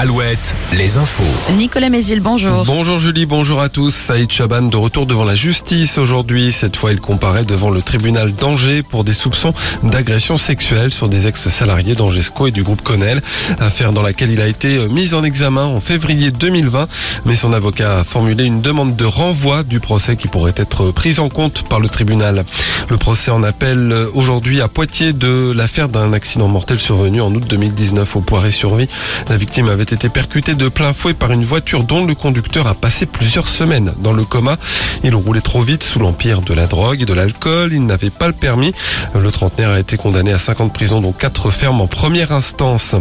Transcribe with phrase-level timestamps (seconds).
[0.00, 1.24] Alouette, les infos.
[1.56, 2.64] Nicolas Mézil, bonjour.
[2.64, 3.92] Bonjour Julie, bonjour à tous.
[3.92, 6.52] Saïd Chaban de retour devant la justice aujourd'hui.
[6.52, 9.52] Cette fois, il comparaît devant le tribunal d'Angers pour des soupçons
[9.82, 13.20] d'agression sexuelle sur des ex-salariés d'Angesco et du groupe Connell.
[13.58, 16.86] Affaire dans laquelle il a été mis en examen en février 2020.
[17.24, 21.18] Mais son avocat a formulé une demande de renvoi du procès qui pourrait être prise
[21.18, 22.44] en compte par le tribunal.
[22.88, 27.42] Le procès en appelle aujourd'hui à Poitiers de l'affaire d'un accident mortel survenu en août
[27.48, 28.88] 2019 au Poiré-sur-Vie.
[29.28, 32.74] La victime avait été percuté de plein fouet par une voiture dont le conducteur a
[32.74, 34.56] passé plusieurs semaines dans le coma.
[35.04, 37.72] Il roulait trop vite sous l'empire de la drogue et de l'alcool.
[37.72, 38.72] Il n'avait pas le permis.
[39.18, 42.96] Le trentenaire a été condamné à 50 prisons, dont 4 fermes en première instance.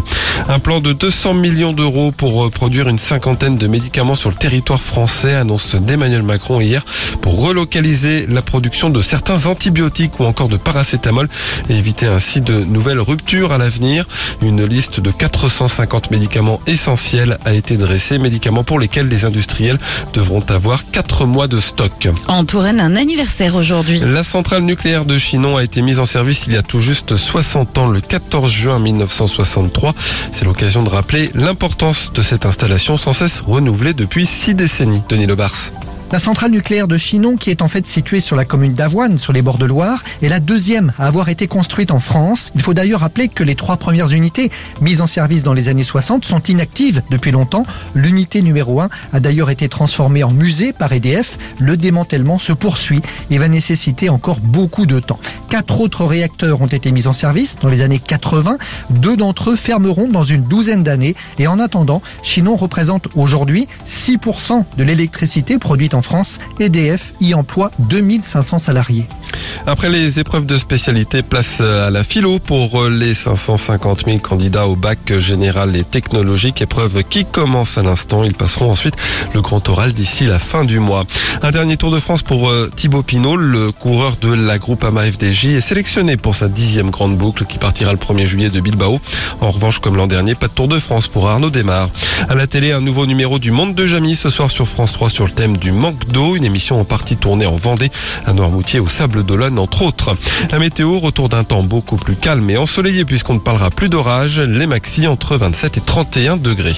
[0.48, 4.36] Un plan de 200 millions d'euros pour euh, produire une cinquantaine de médicaments sur le
[4.36, 6.86] territoire français, annonce d'Emmanuel Macron hier,
[7.22, 11.28] pour relocaliser la production de certains antibiotiques ou encore de paracétamol
[11.70, 14.06] et éviter ainsi de nouvelles ruptures à l'avenir.
[14.42, 19.80] Une liste de 450 médicaments essentiels a été dressée, médicaments pour lesquels les industriels
[20.14, 22.08] devront avoir 4 mois de stock.
[22.28, 24.00] En Touraine, un anniversaire aujourd'hui.
[24.00, 27.17] La centrale nucléaire de Chinon a été mise en service il y a tout juste
[27.17, 29.95] 60 ans, le 14 juin 1963.
[30.34, 35.02] C'est l'occasion de rappeler l'importance de cette installation sans cesse renouvelée depuis 6 décennies.
[35.09, 35.72] Denis Lebars.
[36.09, 39.33] La centrale nucléaire de Chinon, qui est en fait située sur la commune d'Avoine, sur
[39.33, 42.50] les bords de Loire, est la deuxième à avoir été construite en France.
[42.55, 45.83] Il faut d'ailleurs rappeler que les trois premières unités mises en service dans les années
[45.83, 47.66] 60 sont inactives depuis longtemps.
[47.94, 51.38] L'unité numéro 1 a d'ailleurs été transformée en musée par EDF.
[51.59, 55.19] Le démantèlement se poursuit et va nécessiter encore beaucoup de temps.
[55.50, 58.58] Quatre autres réacteurs ont été mis en service dans les années 80.
[58.91, 61.16] Deux d'entre eux fermeront dans une douzaine d'années.
[61.38, 66.40] Et en attendant, Chinon représente aujourd'hui 6% de l'électricité produite en France.
[66.59, 69.08] EDF y emploie 2500 salariés.
[69.66, 74.75] Après les épreuves de spécialité, place à la philo pour les 550 000 candidats au
[74.75, 76.62] bac général et technologique.
[76.62, 78.23] Épreuve qui commence à l'instant.
[78.23, 78.95] Ils passeront ensuite
[79.34, 81.06] le grand oral d'ici la fin du mois.
[81.41, 85.12] Un dernier Tour de France pour euh, Thibaut Pinot, le coureur de la groupe AMA
[85.12, 89.00] FDJ, est sélectionné pour sa dixième grande boucle qui partira le 1er juillet de Bilbao.
[89.41, 91.90] En revanche, comme l'an dernier, pas de Tour de France pour Arnaud Desmar.
[92.29, 95.09] À la télé, un nouveau numéro du Monde de Jamie ce soir sur France 3
[95.09, 96.36] sur le thème du manque d'eau.
[96.36, 97.92] Une émission en partie tournée en Vendée,
[98.25, 100.18] à Noirmoutier, au Sable d'Olonne, entre autres.
[100.52, 104.42] La météo, retour d'un temps beaucoup plus calme et ensoleillé puisqu'on ne parlera plus d'orage.
[104.42, 106.76] Les maxi entre 27 et 31 degrés.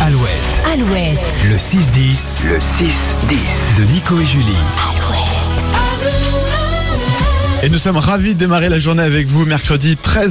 [0.00, 1.18] Alouette, Alouette.
[1.50, 2.44] le 6-10.
[2.46, 3.78] Le 6-10.
[3.78, 4.56] De Nico et Julie.
[7.64, 10.26] Et nous sommes ravis de démarrer la journée avec vous mercredi 13